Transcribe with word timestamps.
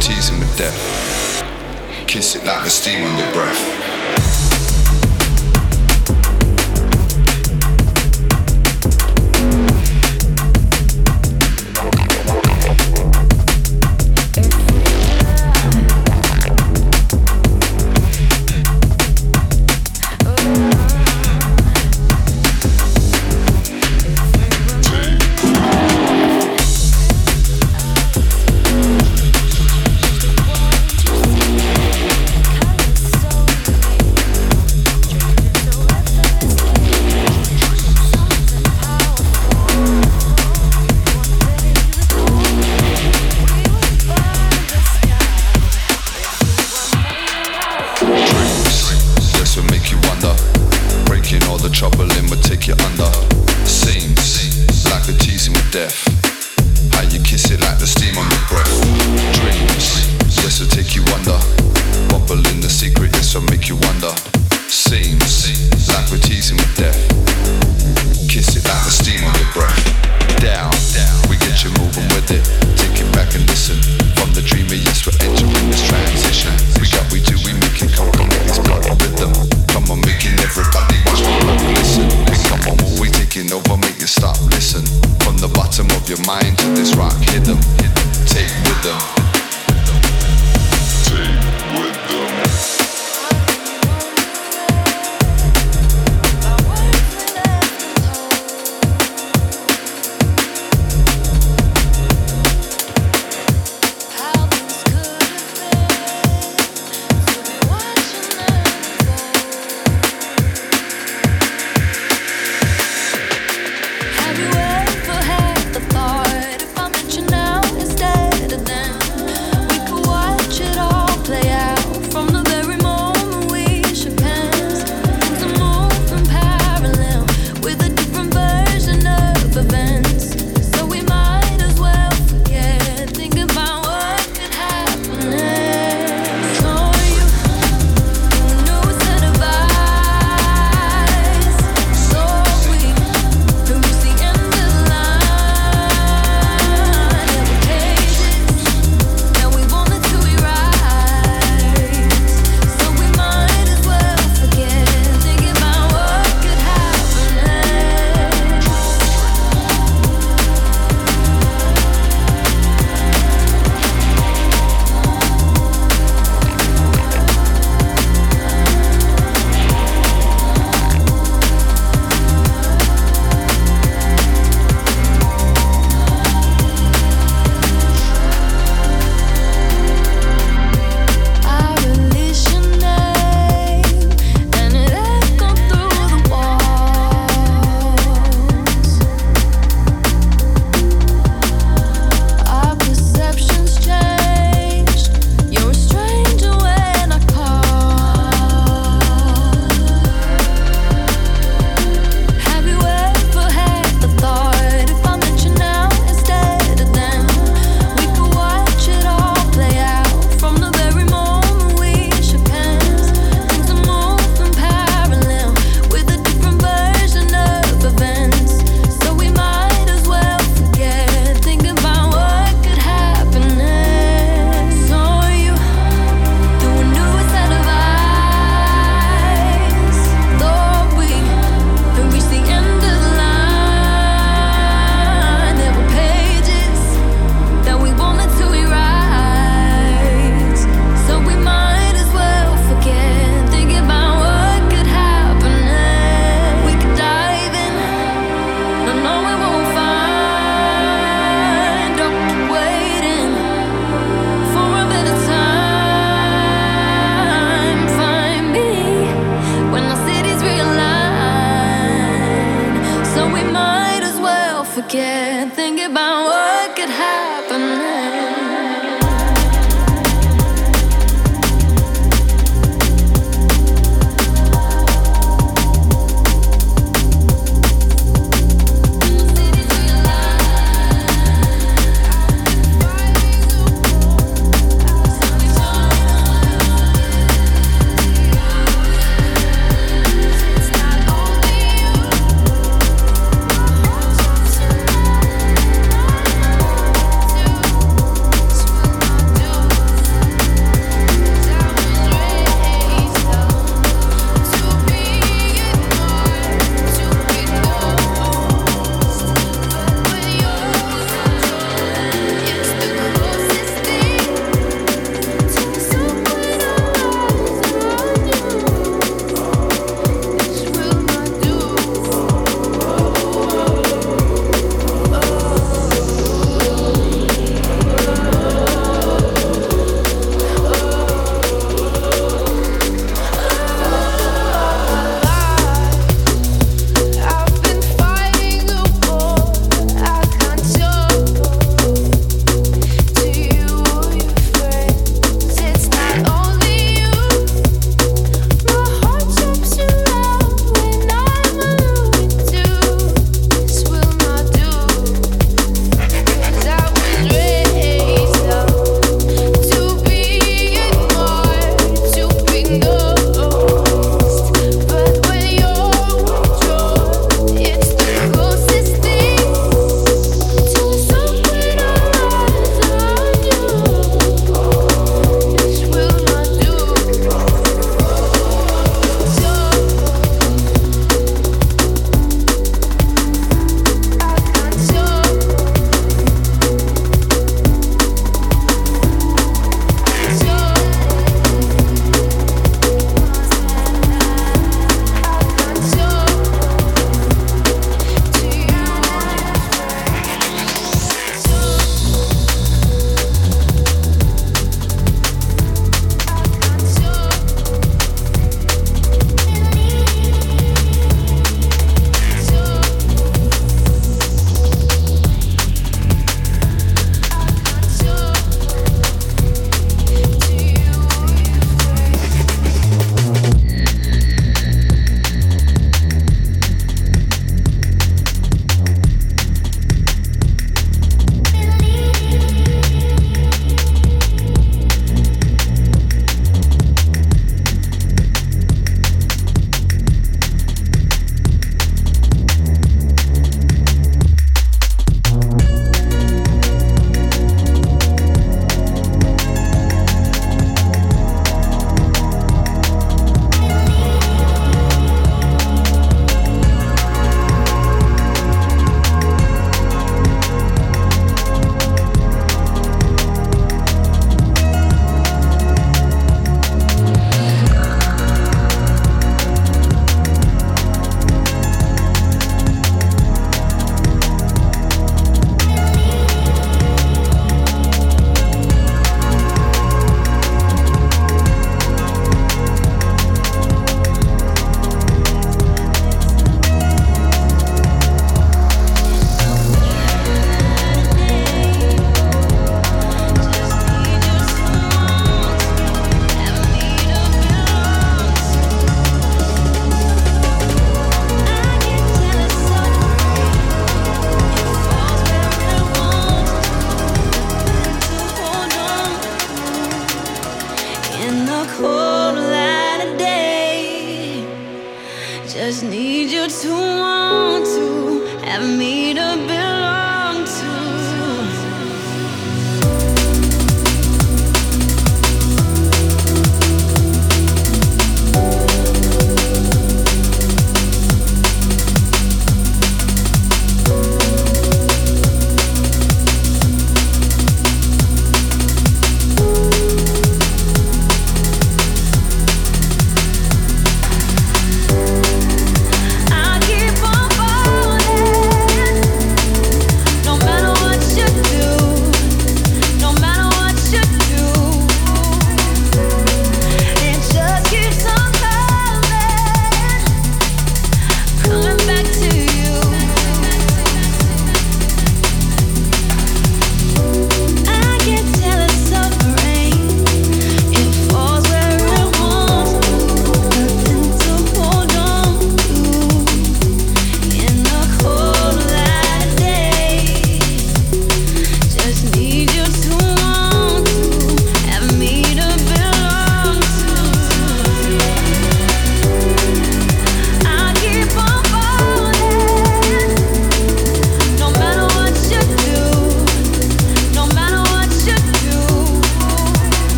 tease 0.00 0.28
him 0.28 0.38
with 0.40 0.56
death. 0.56 1.44
Kiss 2.06 2.36
it 2.36 2.44
like 2.44 2.66
a 2.66 2.70
steam 2.70 3.04
on 3.04 3.18
your 3.18 3.32
breath. 3.32 3.97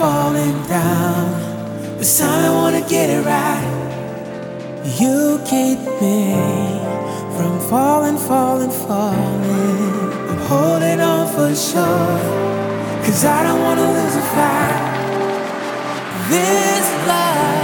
Falling 0.00 0.56
down. 0.66 1.98
This 1.98 2.18
time 2.18 2.42
I 2.50 2.52
wanna 2.60 2.80
get 2.88 3.10
it 3.10 3.22
right. 3.22 3.70
You 4.98 5.38
keep 5.44 5.78
me 6.00 6.32
from 7.36 7.60
falling, 7.68 8.16
falling, 8.16 8.70
falling. 8.86 10.10
I'm 10.30 10.42
holding 10.52 11.00
on 11.12 11.26
for 11.34 11.54
sure. 11.54 12.18
Cause 13.04 13.26
I 13.26 13.42
don't 13.46 13.60
wanna 13.66 13.88
lose 13.98 14.16
a 14.24 14.26
fight. 14.34 14.78
This 16.30 16.86
life. 17.06 17.59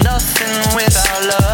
Gates. 0.00 1.51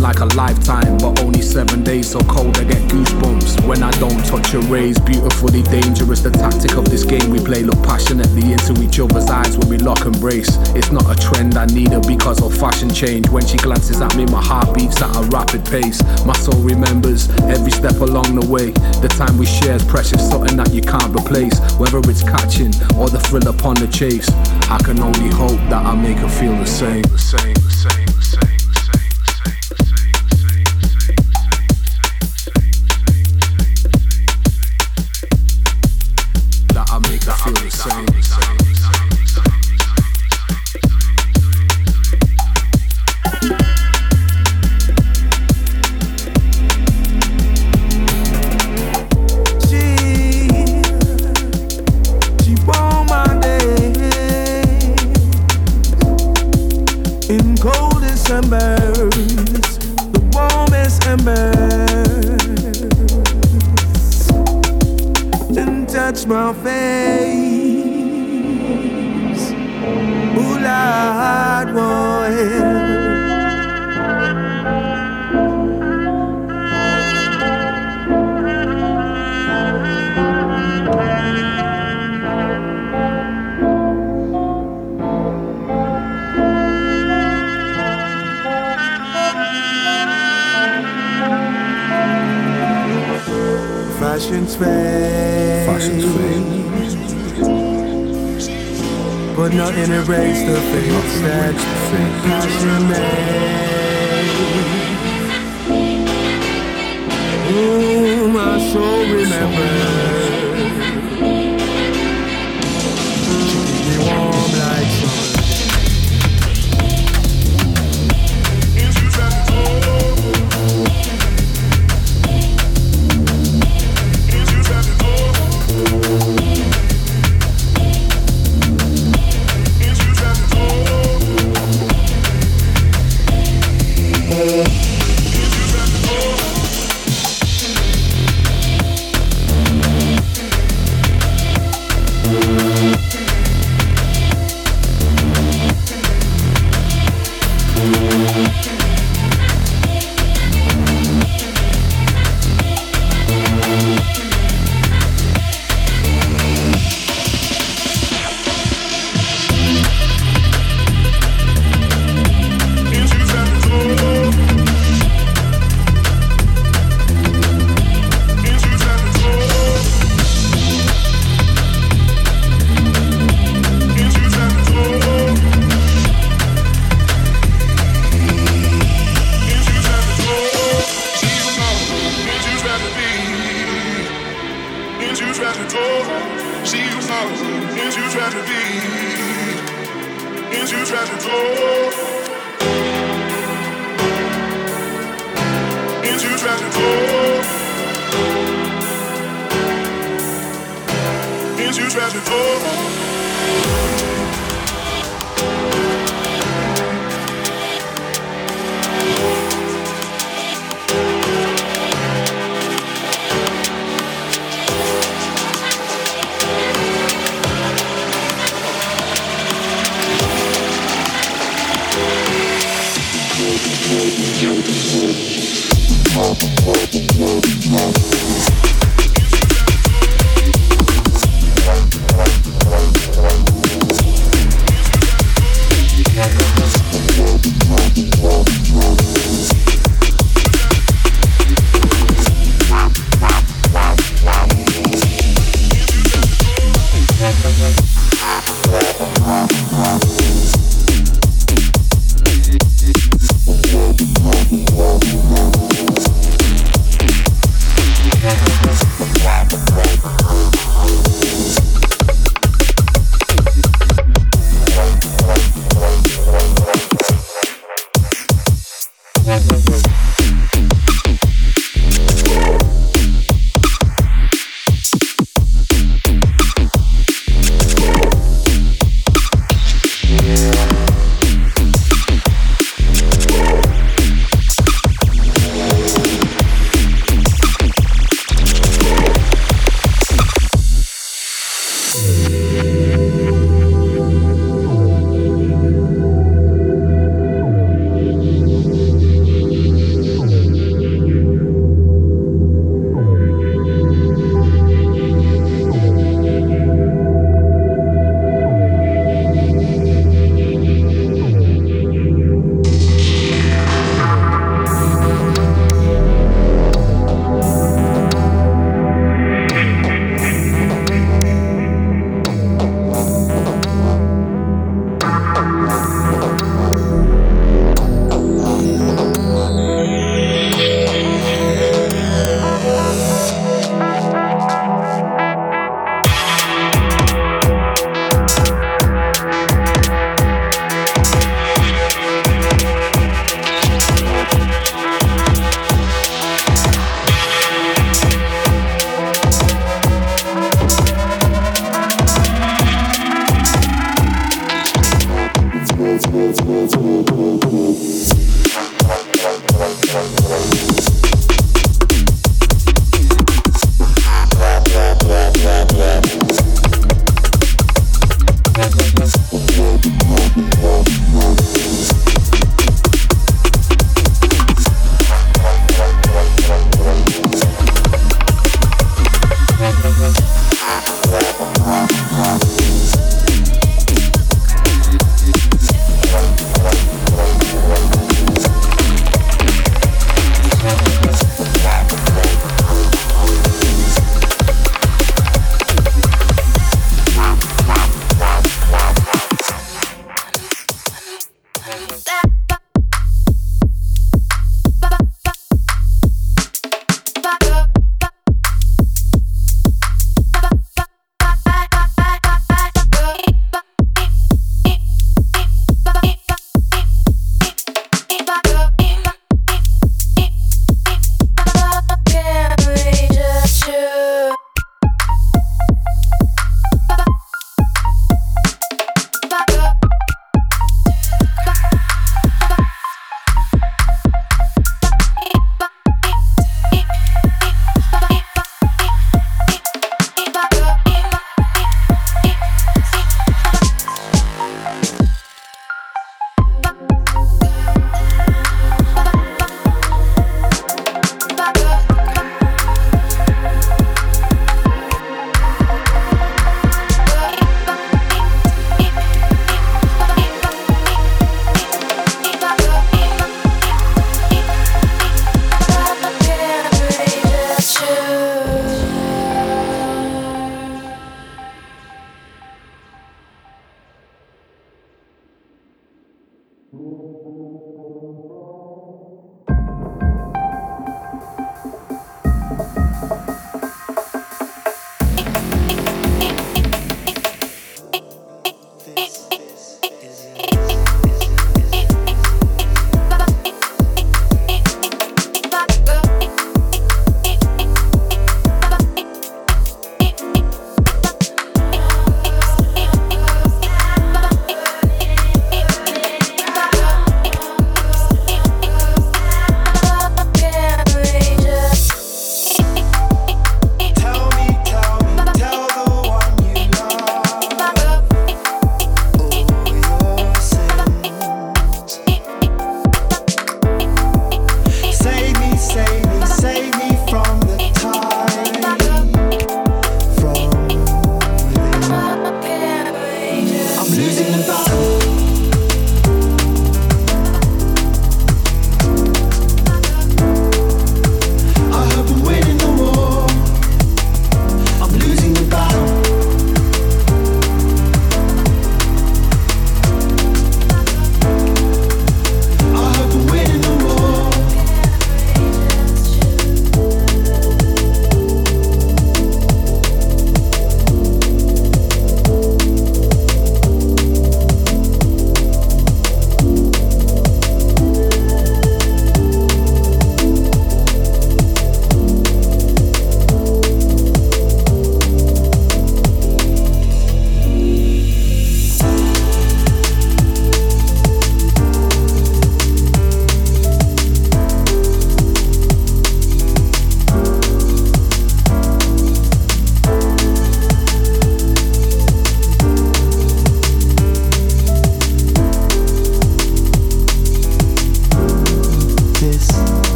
Like 0.00 0.20
a 0.20 0.24
lifetime, 0.36 0.96
but 0.98 1.22
only 1.22 1.42
seven 1.42 1.84
days. 1.84 2.10
So 2.10 2.20
cold, 2.20 2.56
I 2.58 2.64
get 2.64 2.82
goosebumps 2.90 3.66
when 3.66 3.82
I 3.82 3.90
don't 3.92 4.24
touch 4.24 4.48
her 4.48 4.60
rays. 4.60 4.98
Beautifully 4.98 5.62
dangerous, 5.62 6.20
the 6.20 6.30
tactic 6.30 6.76
of 6.76 6.88
this 6.88 7.04
game 7.04 7.30
we 7.30 7.38
play. 7.38 7.62
Look 7.62 7.82
passionately 7.84 8.52
into 8.52 8.80
each 8.82 8.98
other's 8.98 9.28
eyes 9.30 9.56
when 9.58 9.68
we 9.68 9.78
lock 9.78 10.06
and 10.06 10.18
brace. 10.18 10.56
It's 10.74 10.90
not 10.90 11.04
a 11.10 11.16
trend, 11.20 11.56
I 11.56 11.66
need 11.66 11.92
her 11.92 12.00
because 12.00 12.42
of 12.42 12.56
fashion 12.56 12.90
change. 12.90 13.28
When 13.28 13.46
she 13.46 13.58
glances 13.58 14.00
at 14.00 14.16
me, 14.16 14.24
my 14.26 14.42
heart 14.42 14.74
beats 14.74 15.00
at 15.02 15.14
a 15.14 15.22
rapid 15.28 15.64
pace. 15.66 16.02
My 16.24 16.34
soul 16.34 16.60
remembers 16.62 17.28
every 17.54 17.70
step 17.70 18.00
along 18.00 18.34
the 18.34 18.46
way. 18.46 18.70
The 19.04 19.08
time 19.08 19.36
we 19.38 19.46
share 19.46 19.76
is 19.76 19.84
precious, 19.84 20.28
something 20.28 20.56
that 20.56 20.72
you 20.72 20.82
can't 20.82 21.14
replace. 21.14 21.60
Whether 21.78 21.98
it's 22.10 22.22
catching 22.22 22.72
or 22.96 23.08
the 23.08 23.20
thrill 23.20 23.46
upon 23.48 23.76
the 23.76 23.88
chase. 23.88 24.28
I 24.70 24.78
can 24.78 25.00
only 25.00 25.28
hope 25.34 25.60
that 25.68 25.84
I 25.84 25.94
make 25.94 26.18
her 26.18 26.28
feel 26.28 26.56
the 26.56 26.66
same. 26.66 27.02
The 27.02 27.18
same, 27.18 27.54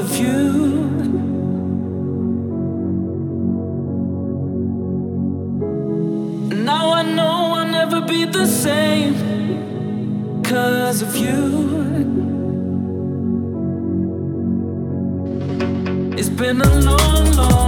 the 0.00 0.06
view. 0.06 0.50
Now 6.64 6.92
I 6.92 7.02
know 7.02 7.52
I'll 7.56 7.66
never 7.66 8.00
be 8.00 8.24
the 8.24 8.46
same, 8.46 9.14
cause 10.42 11.02
of 11.02 11.14
you. 11.16 11.38
It's 16.18 16.30
been 16.30 16.60
a 16.62 16.80
long, 16.80 17.32
long 17.32 17.59